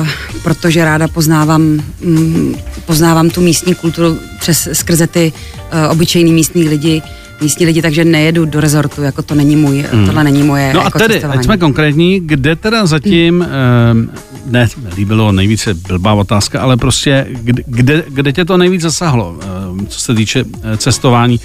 [0.00, 0.08] uh,
[0.42, 1.62] protože ráda poznávám,
[2.00, 7.02] um, poznávám tu místní kulturu přes skrze ty uh, obyčejný místní lidi,
[7.40, 10.06] místní lidi, takže nejedu do rezortu, jako to není můj, hmm.
[10.06, 14.10] tohle není moje No a tedy, ať jsme konkrétní, kde teda zatím, hmm.
[14.50, 17.26] Ne, líbilo nejvíce blbá otázka, ale prostě,
[17.66, 21.40] kde, kde tě to nejvíc zasahlo, uh, co se týče uh, cestování?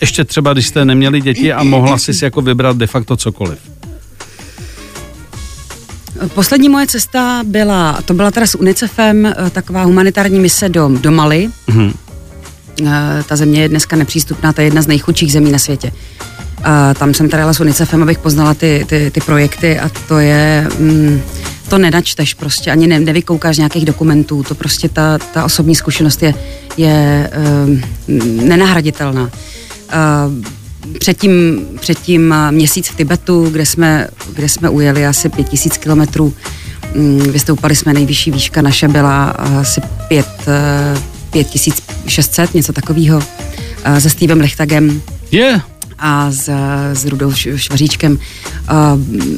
[0.00, 3.58] Ještě třeba, když jste neměli děti a mohla si si jako vybrat de facto cokoliv.
[6.34, 11.10] Poslední moje cesta byla, to byla teda s UNICEFem, eh, taková humanitární mise do, do
[11.10, 11.48] Mali.
[11.68, 11.92] Hmm
[12.82, 15.92] Eh, ta země je dneska nepřístupná, to je jedna z nejchudších zemí na světě.
[16.64, 20.18] A tam jsem tady jela s UNICEFem, abych poznala ty, ty, ty projekty a to
[20.18, 21.22] je, mm,
[21.68, 26.34] to nenačteš prostě, ani ne, nevykoukáš nějakých dokumentů, to prostě ta, ta osobní zkušenost je,
[26.76, 27.30] je
[27.66, 27.82] um,
[28.48, 29.22] nenahraditelná.
[29.22, 29.30] Uh,
[30.98, 36.34] předtím, předtím měsíc v Tibetu, kde jsme, kde jsme ujeli asi pět tisíc kilometrů,
[36.94, 40.28] um, vystoupali jsme, nejvyšší výška naše byla asi pět,
[40.94, 41.00] uh,
[41.30, 43.22] 5600, něco takového,
[43.98, 45.02] se Stevem Lechtagem.
[45.32, 45.73] Yeah.
[46.06, 46.48] A s,
[46.92, 48.18] s Rudou Švaříčkem.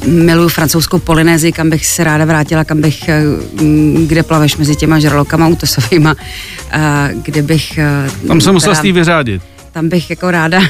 [0.07, 3.23] Miluju francouzskou Polynézi, kam bych se ráda vrátila, kam bych, e,
[4.07, 6.15] kde plaveš mezi těma žralokama útosovýma,
[7.23, 7.79] kde bych...
[8.27, 9.41] Tam se musel Steve vyřádit
[9.77, 10.61] tam bych jako ráda,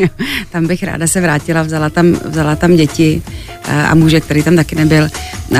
[0.50, 3.22] tam bych ráda se vrátila, vzala tam, vzala tam děti
[3.68, 5.08] eh, a muže, který tam taky nebyl.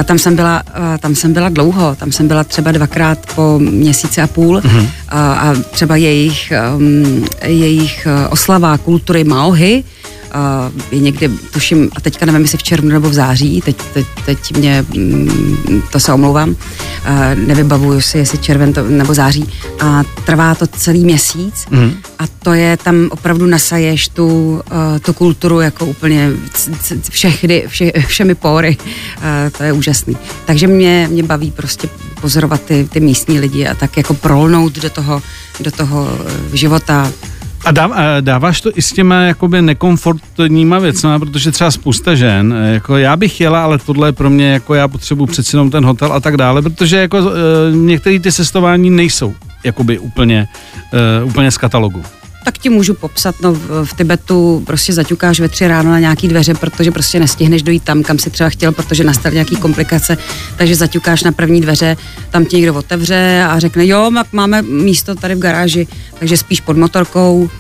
[0.00, 0.62] A tam jsem byla,
[1.00, 4.88] tam jsem byla dlouho, tam jsem byla třeba dvakrát po měsíci a půl mm-hmm.
[5.08, 9.84] a, a třeba jejich, um, jejich eh, oslava kultury Maohy,
[10.34, 14.06] uh, je někdy, tuším, a teďka nevím, jestli v červnu nebo v září, teď, teď,
[14.26, 16.56] teď mě, mm, to se omlouvám, uh,
[17.46, 19.48] nevybavuju si, jestli červen to, nebo září,
[19.80, 21.92] a trvá to celý měsíc mm.
[22.18, 26.30] a to je, tam opravdu nasaješ tu, uh, tu kulturu jako úplně
[27.10, 28.76] všechny, vše, všemi pory,
[29.16, 29.24] uh,
[29.58, 30.16] to je úžasný.
[30.44, 31.88] Takže mě, mě baví prostě
[32.20, 35.22] pozorovat ty, ty místní lidi a tak jako prolnout do toho,
[35.60, 36.08] do toho
[36.52, 37.12] života
[37.64, 37.90] a, dá,
[38.20, 43.16] dáváš to i s těma jakoby nekomfortníma věcmi, protože třeba spousta žen, eh, jako já
[43.16, 46.20] bych jela, ale tohle je pro mě, jako já potřebuji přeci jenom ten hotel a
[46.20, 50.48] tak dále, protože jako e, některé ty cestování nejsou jakoby úplně,
[50.92, 52.02] e, úplně z katalogu
[52.48, 53.52] tak ti můžu popsat, no
[53.84, 58.02] v Tibetu prostě zaťukáš ve tři ráno na nějaký dveře, protože prostě nestihneš dojít tam,
[58.02, 60.16] kam si třeba chtěl, protože nastaly nějaký komplikace,
[60.56, 61.96] takže zaťukáš na první dveře,
[62.30, 65.86] tam ti někdo otevře a řekne, jo, máme místo tady v garáži,
[66.18, 67.50] takže spíš pod motorkou,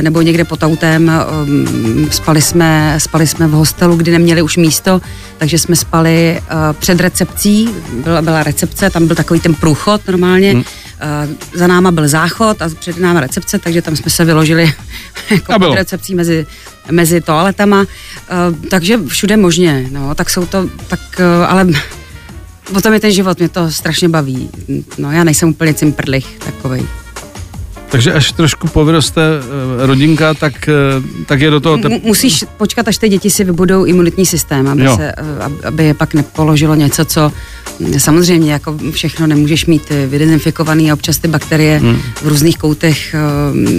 [0.00, 1.12] nebo někde pod autem.
[1.46, 5.00] Um, spali jsme, spali jsme v hostelu, kdy neměli už místo,
[5.38, 7.68] takže jsme spali uh, před recepcí,
[8.04, 10.52] byla, byla recepce, tam byl takový ten průchod normálně.
[10.52, 10.64] Hmm.
[11.00, 14.72] Uh, za náma byl záchod a před náma recepce, takže tam jsme se vyložili
[15.30, 16.46] jako pod recepcí mezi,
[16.90, 17.80] mezi toaletama.
[17.80, 17.86] Uh,
[18.68, 21.66] takže všude možně, no, tak jsou to, tak, ale
[22.72, 24.50] potom je ten život, mě to strašně baví.
[24.98, 26.86] No, já nejsem úplně cimprlich takovej.
[27.90, 30.72] Takže až trošku povyroste eh, rodinka, tak, eh,
[31.26, 31.78] tak je do toho...
[31.78, 32.04] Tep...
[32.04, 36.14] Musíš počkat, až ty děti si vybudou imunitní systém, aby, se, eh, aby je pak
[36.14, 37.32] nepoložilo něco, co
[37.80, 41.98] hm, samozřejmě jako všechno nemůžeš mít vydezinfikovaný a občas ty bakterie hmm.
[42.22, 43.14] v různých koutech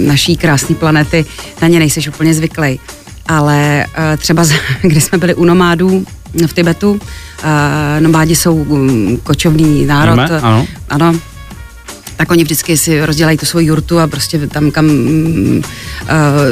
[0.06, 1.24] naší krásné planety,
[1.62, 2.80] na ně nejseš úplně zvyklý.
[3.28, 4.44] Ale třeba,
[4.82, 6.04] když jsme byli u nomádů
[6.46, 7.00] v Tibetu,
[8.00, 10.12] nomádi jsou hm, kočovný národ.
[10.12, 10.66] Víme, ano.
[10.88, 11.14] ano
[12.22, 15.62] tak oni vždycky si rozdělají tu svoji jurtu a prostě tam kam uh,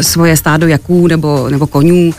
[0.00, 2.14] svoje stádo jaků nebo, nebo konů,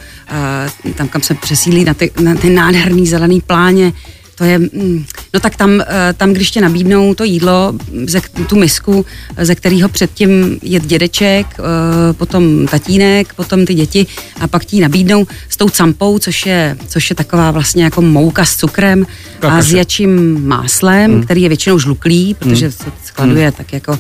[0.87, 3.93] uh, tam kam se přesílí na ty, na ty nádherný zelený pláně,
[4.35, 7.73] to je, mm, no tak tam, eh, tam když tě nabídnou to jídlo,
[8.05, 9.05] ze, tu misku,
[9.37, 14.07] ze kterého předtím je dědeček, eh, potom tatínek, potom ty děti
[14.39, 18.45] a pak ti nabídnou s tou campou, což je, což je taková vlastně jako mouka
[18.45, 19.05] s cukrem
[19.39, 19.59] Kakaše.
[19.59, 21.23] a s jačím máslem, hmm.
[21.23, 22.71] který je většinou žluklý, protože hmm.
[22.71, 23.53] se skladuje hmm.
[23.57, 23.99] tak jako,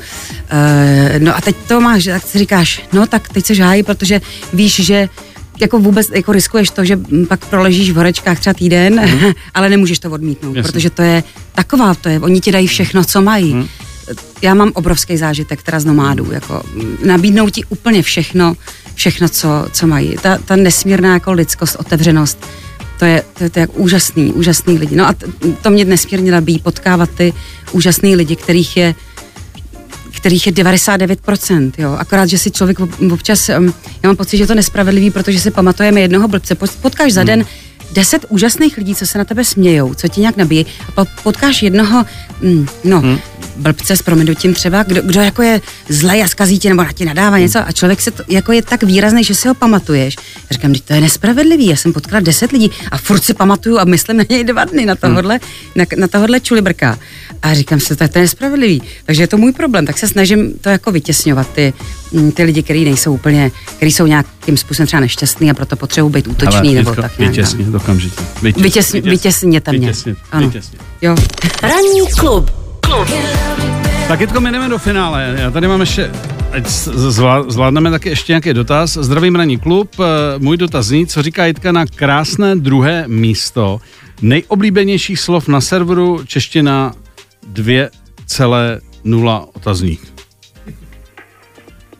[1.19, 4.21] no a teď to máš, tak si říkáš, no tak teď se žájí, protože
[4.53, 5.09] víš, že
[5.61, 9.31] jako vůbec jako riskuješ to, že pak proležíš v horečkách třeba týden, mm.
[9.53, 10.71] ale nemůžeš to odmítnout, Jasně.
[10.71, 11.23] protože to je
[11.55, 13.53] taková, to je, oni ti dají všechno, co mají.
[13.53, 13.67] Mm.
[14.41, 16.63] Já mám obrovský zážitek teda z nomádů, jako
[17.05, 18.53] nabídnou ti úplně všechno,
[18.95, 20.15] všechno, co, co mají.
[20.21, 22.45] Ta, ta nesmírná jako lidskost, otevřenost,
[22.99, 24.95] to je, to je, to je jak úžasný, úžasný lidi.
[24.95, 25.25] No a t,
[25.61, 27.33] to mě nesmírně nabíjí potkávat ty
[27.71, 28.95] úžasný lidi, kterých je
[30.21, 31.95] kterých je 99%, jo.
[31.99, 32.77] Akorát, že si člověk
[33.13, 33.59] občas, já
[34.03, 37.27] mám pocit, že je to nespravedlivý, protože si pamatujeme jednoho blbce, potkáš za hmm.
[37.27, 37.45] den
[37.93, 40.65] deset úžasných lidí, co se na tebe smějou, co ti nějak nabíjí,
[40.97, 42.05] a potkáš jednoho,
[42.41, 43.19] mm, no, hmm.
[43.57, 47.05] blbce s proměnutím třeba, kdo, kdo jako je zlej a zkazí tě nebo na ti
[47.05, 47.41] nadává hmm.
[47.41, 50.15] něco a člověk se to, jako je tak výrazný, že si ho pamatuješ.
[50.35, 53.83] Já říkám, to je nespravedlivý, já jsem potkala deset lidí a furt si pamatuju a
[53.83, 55.71] myslím na něj dva dny, na tohohle, hmm.
[55.75, 56.99] na, na tohohle čulibrka.
[57.41, 58.83] A říkám si, to je, to je nespravedlivý.
[59.05, 61.73] Takže je to můj problém, tak se snažím to jako vytěsňovat, ty,
[62.33, 66.27] ty lidi, kteří nejsou úplně, kteří jsou nějakým způsobem třeba nešťastní a proto potřebují být
[66.27, 67.35] útoční Ale, nebo tak nějak.
[67.35, 68.21] Vytěsně, okamžitě.
[68.41, 69.93] Vytěsně, vytěsně, vytěsněte mě.
[70.31, 70.47] Ano.
[70.47, 70.79] vytěsně.
[71.01, 71.15] Jo.
[71.63, 72.51] Ranní klub.
[72.79, 73.07] klub.
[74.07, 75.35] Tak Jitko, my jdeme do finále.
[75.39, 76.11] Já tady mám ještě,
[76.51, 76.67] ať
[77.47, 78.97] zvládneme taky ještě nějaký dotaz.
[79.01, 79.95] Zdravím ranní klub.
[79.99, 80.03] Eh,
[80.39, 83.81] můj dotaz zní, co říká Jitka na krásné druhé místo.
[84.21, 86.93] Nejoblíbenější slov na serveru čeština
[87.53, 90.10] 2,0 otazník.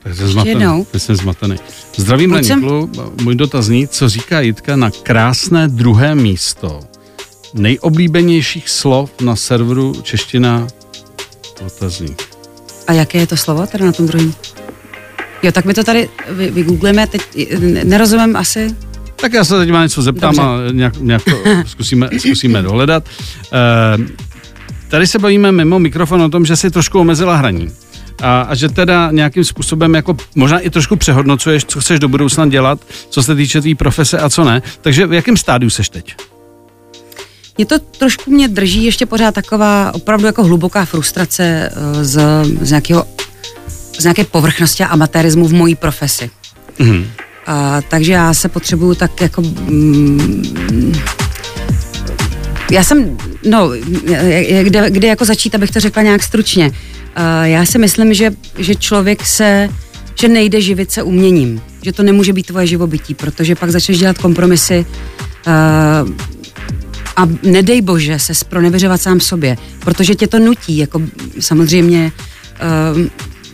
[0.02, 0.86] Tak jsem zmatený.
[0.96, 1.56] Jsem zmatený.
[1.96, 3.20] Zdravím ranní klub.
[3.22, 6.80] Můj dotaz zní, co říká Jitka na krásné druhé místo
[7.54, 10.68] nejoblíbenějších slov na serveru čeština
[11.66, 12.22] otazník.
[12.86, 14.34] A jaké je to slovo tady na tom druhém?
[15.42, 16.08] Jo, tak my to tady
[16.50, 17.22] vygooglíme, teď
[17.84, 18.76] nerozumím asi.
[19.16, 20.48] Tak já se teď má něco zeptám Dobře.
[20.68, 21.30] a nějak, nějak to
[21.66, 23.04] zkusíme, zkusíme dohledat.
[23.52, 24.12] E,
[24.88, 27.70] tady se bavíme mimo mikrofon o tom, že si trošku omezila hraní.
[28.22, 32.46] A, a že teda nějakým způsobem jako možná i trošku přehodnocuješ, co chceš do budoucna
[32.46, 34.62] dělat, co se týče té profese a co ne.
[34.80, 36.14] Takže v jakém stádiu seš teď?
[37.56, 42.20] Mě to trošku mě drží ještě pořád taková opravdu jako hluboká frustrace eh, z,
[42.60, 43.04] z, nějakého,
[43.98, 46.30] z nějaké povrchnosti a amatérismu v mojí profesi.
[46.78, 47.06] Mm-hmm.
[47.46, 49.42] A, takže já se potřebuju tak jako...
[49.42, 50.92] Mm,
[52.70, 53.16] já jsem,
[53.50, 53.70] no,
[54.62, 56.72] kde, kde jako začít, abych to řekla nějak stručně.
[57.14, 59.68] A já si myslím, že, že člověk se,
[60.20, 64.18] že nejde živit se uměním, že to nemůže být tvoje živobytí, protože pak začneš dělat
[64.18, 64.86] kompromisy,
[65.46, 66.10] uh,
[67.16, 71.02] a nedej bože se spronevěřovat sám sobě, protože tě to nutí, jako
[71.40, 72.12] samozřejmě,
[72.94, 73.06] uh,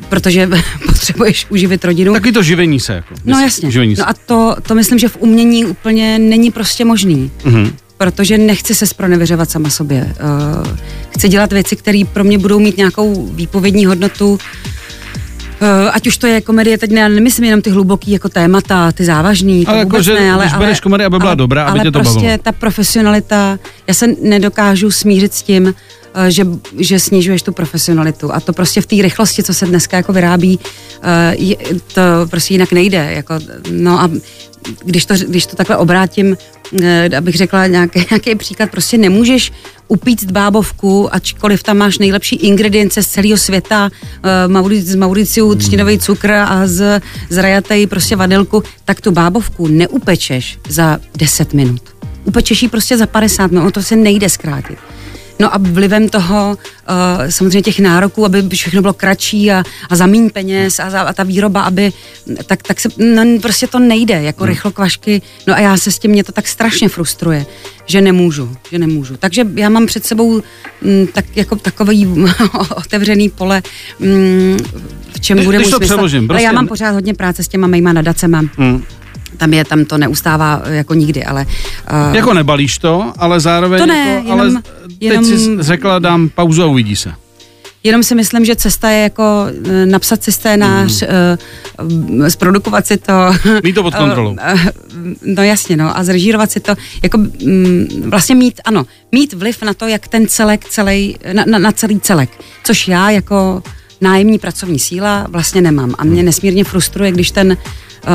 [0.09, 0.49] protože
[0.87, 2.13] potřebuješ uživit rodinu.
[2.13, 2.93] Taky to živení se.
[2.93, 3.71] Jako, no jasně.
[3.71, 4.03] Živení se.
[4.03, 7.31] No a to, to myslím, že v umění úplně není prostě možný.
[7.45, 7.73] Mm-hmm.
[7.99, 10.15] Protože nechci se spronevěřovat sama sobě.
[10.65, 10.77] Uh,
[11.11, 14.39] chci dělat věci, které pro mě budou mít nějakou výpovědní hodnotu,
[15.63, 19.05] Uh, ať už to je komedie, teď ne, nemyslím jenom ty hluboký jako témata, ty
[19.05, 21.71] závažný, to ale jako, že, ne, ale, když bereš komedii, aby byla ale, dobrá, aby
[21.71, 22.39] ale tě to prostě bavilo.
[22.43, 25.73] ta profesionalita, já se nedokážu smířit s tím, uh,
[26.29, 26.47] že,
[26.79, 30.59] že snižuješ tu profesionalitu a to prostě v té rychlosti, co se dneska jako vyrábí,
[31.31, 31.57] je,
[31.95, 33.35] to prostě jinak nejde, jako,
[33.71, 34.11] no a
[34.85, 36.37] když to, když to takhle obrátím,
[36.83, 39.53] eh, abych řekla nějaký, nějaký příklad, prostě nemůžeš
[39.89, 43.91] upít bábovku, ačkoliv tam máš nejlepší ingredience z celého světa,
[44.25, 45.59] eh, z Mauriciu hmm.
[45.59, 47.01] třtinový cukr a z,
[47.31, 51.83] z rajatej prostě vanilku, tak tu bábovku neupečeš za 10 minut.
[52.25, 54.79] Upečeš ji prostě za 50 minut, to se nejde zkrátit.
[55.41, 60.07] No a vlivem toho uh, samozřejmě těch nároků, aby všechno bylo kratší a, a za
[60.07, 61.93] míň peněz a, za, a ta výroba, aby,
[62.47, 64.49] tak, tak se, no, prostě to nejde, jako hmm.
[64.49, 65.23] rychlo kvašky.
[65.47, 67.47] No a já se s tím, mě to tak strašně frustruje,
[67.87, 69.17] že nemůžu, že nemůžu.
[69.17, 70.43] Takže já mám před sebou m,
[70.83, 72.09] mm, tak jako takový
[72.77, 73.63] otevřený pole
[74.01, 74.59] m, mm,
[75.17, 75.95] v čem bude Když můj to smysl.
[75.95, 78.45] přeložím, Ale prostě- já mám pořád hodně práce s těma mýma nadacema.
[78.57, 78.83] Hmm.
[79.37, 81.47] Tam je, tam to neustává eh, jako nikdy, ale...
[82.09, 85.99] Uh, Jako nebalíš to, ale zároveň To ne, jako, jenom- ale teď jenom- si řekla,
[85.99, 87.13] dám pauzu a uvidí se.
[87.85, 91.03] Jenom si myslím, že cesta je jako eh, napsat si scénář,
[91.83, 92.21] mm.
[92.21, 93.13] uh, zprodukovat si to.
[93.65, 94.31] Mít to pod kontrolou.
[94.31, 94.61] Uh,
[95.25, 99.75] no jasně, no, a zrežírovat si to, jako mm, vlastně mít, ano, mít vliv na
[99.75, 102.31] to, jak ten celek, celý, na, na, na celý celek,
[102.65, 103.63] což já jako
[104.01, 107.57] nájemní pracovní síla vlastně nemám a mě nesmírně frustruje, když ten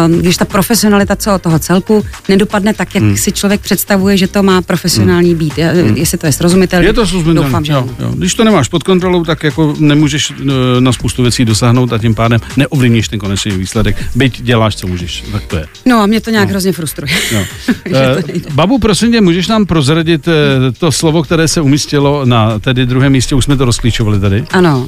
[0.05, 3.17] um, když ta profesionalita celého toho celku nedopadne tak, jak hmm.
[3.17, 5.57] si člověk představuje, že to má profesionální být.
[5.57, 5.97] Hmm.
[5.97, 7.47] Jestli to je srozumitelné, Je to srozumitelné.
[7.47, 8.11] doufám, že jo, jo.
[8.15, 10.43] Když to nemáš pod kontrolou, tak jako nemůžeš eh,
[10.79, 14.03] na spoustu věcí dosáhnout a tím pádem neovlivníš ten konečný výsledek.
[14.15, 15.23] Byť děláš, co můžeš.
[15.31, 15.65] Tak to je.
[15.85, 16.51] No a mě to nějak no.
[16.51, 17.13] hrozně frustruje.
[17.91, 18.49] Nejde.
[18.51, 20.31] Babu, prosím tě, můžeš nám prozradit eh,
[20.71, 24.45] to slovo, které se umístilo na tedy druhém místě, už jsme to rozklíčovali tady.
[24.51, 24.87] Ano.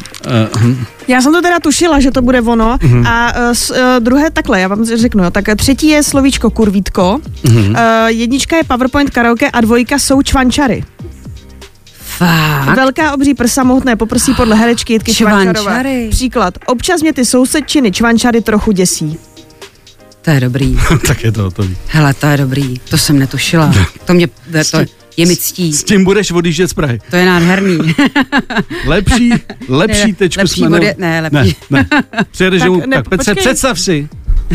[0.60, 2.78] Hm, Já jsem to teda tušila, že to bude ono.
[2.78, 3.08] Mm-hmm.
[3.08, 5.24] A uh, uh, druhé takhle, já vám řeknu.
[5.24, 5.32] jo.
[5.32, 7.70] Tak třetí je slovíčko kurvítko, mm-hmm.
[7.70, 10.84] uh, jednička je PowerPoint karaoke a dvojka jsou čvančary.
[12.18, 12.76] Fakt?
[12.76, 15.60] Velká obří prsa mohutné poprsí podle herečky Jitky Čvančary.
[15.60, 16.10] Čvančarové.
[16.10, 16.58] Příklad.
[16.66, 19.20] Občas mě ty sousedčiny čvančary trochu děsí.
[20.22, 20.80] To je dobrý.
[21.08, 21.78] tak je to hotový.
[21.88, 22.80] Hele, to je dobrý.
[22.90, 23.74] To jsem netušila.
[24.06, 24.28] To mě,
[24.72, 24.78] to
[25.18, 25.74] je mi ctí.
[25.74, 27.00] S tím budeš odjíždět z Prahy.
[27.10, 27.78] To je nádherný.
[28.86, 29.30] Lepší,
[29.70, 31.56] lepší Ne, tečku lepší jsme vody- ne, lepší.
[31.70, 32.02] Ne, ne.
[32.32, 34.10] Přijedeš Tak domů, ne, tak Petře, představ si,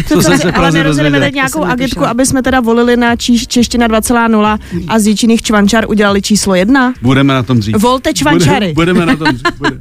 [0.09, 1.21] co se ale nerozhodneme dozvěděl.
[1.21, 5.85] teď nějakou agitku, aby jsme teda volili na číš, čeština 2,0 a z jíčiných čvančar
[5.89, 6.95] udělali číslo jedna.
[7.03, 7.77] Budeme na tom dřív.
[7.77, 8.73] Volte čvančary.
[8.73, 9.47] Budeme, budeme na tom dřív.
[9.59, 9.79] Bude.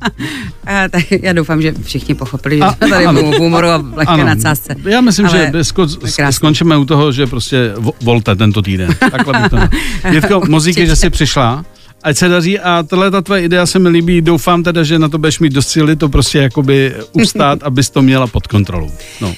[0.65, 3.22] A, tak já doufám, že všichni pochopili, že A- jsme tady ano.
[3.22, 4.76] v humoru a v lehké nadsázce.
[4.84, 8.95] Já myslím, Ale že sko- skončíme u toho, že prostě vo- volte tento týden.
[9.12, 9.69] Takhle bych to měl.
[10.12, 11.65] Dětko, mozíky, že jsi přišla.
[12.04, 14.22] Ať se daří a tohle ta tvoje idea se mi líbí.
[14.22, 18.02] Doufám teda, že na to budeš mít dost síly to prostě jakoby ustát, abys to
[18.02, 18.91] měla pod kontrolou.
[19.22, 19.34] No.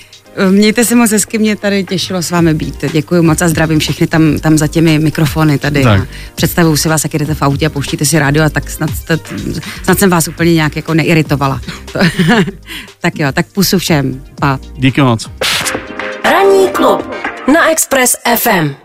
[0.51, 2.85] Mějte se moc hezky, mě tady těšilo s vámi být.
[2.91, 5.83] Děkuji moc a zdravím všechny tam, tam za těmi mikrofony tady.
[5.83, 6.01] Tak.
[6.01, 8.89] A představuju si vás, jak jdete v autě a pouštíte si rádio a tak snad,
[9.83, 11.61] snad jsem vás úplně nějak jako neiritovala.
[11.93, 11.99] To,
[12.99, 14.23] tak jo, tak pusu všem.
[14.39, 14.59] Pa.
[14.77, 15.29] Díky moc.
[16.23, 17.15] Ranní klub
[17.53, 18.80] na Express FM.